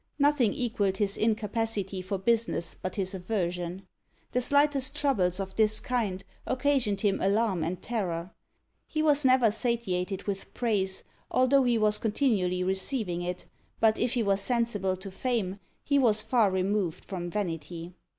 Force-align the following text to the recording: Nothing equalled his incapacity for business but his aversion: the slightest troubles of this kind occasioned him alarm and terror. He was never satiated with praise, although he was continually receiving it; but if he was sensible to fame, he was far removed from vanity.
Nothing 0.17 0.51
equalled 0.55 0.97
his 0.97 1.15
incapacity 1.15 2.01
for 2.01 2.17
business 2.17 2.73
but 2.73 2.95
his 2.95 3.13
aversion: 3.13 3.85
the 4.31 4.41
slightest 4.41 4.95
troubles 4.95 5.39
of 5.39 5.55
this 5.55 5.79
kind 5.79 6.23
occasioned 6.47 7.01
him 7.01 7.21
alarm 7.21 7.63
and 7.63 7.83
terror. 7.83 8.31
He 8.87 9.03
was 9.03 9.23
never 9.23 9.51
satiated 9.51 10.23
with 10.23 10.55
praise, 10.55 11.03
although 11.29 11.65
he 11.65 11.77
was 11.77 11.99
continually 11.99 12.63
receiving 12.63 13.21
it; 13.21 13.45
but 13.79 13.99
if 13.99 14.13
he 14.13 14.23
was 14.23 14.41
sensible 14.41 14.95
to 14.97 15.11
fame, 15.11 15.59
he 15.83 15.99
was 15.99 16.23
far 16.23 16.49
removed 16.49 17.05
from 17.05 17.29
vanity. 17.29 17.93